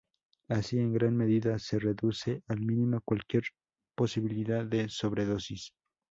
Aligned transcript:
Así, 0.47 0.79
en 0.79 0.93
gran 0.93 1.15
medida, 1.15 1.59
se 1.59 1.77
reduce 1.77 2.41
al 2.47 2.59
mínimo 2.59 3.01
cualquier 3.05 3.43
posibilidad 3.95 4.65
de 4.65 4.89
sobredosis. 4.89 5.75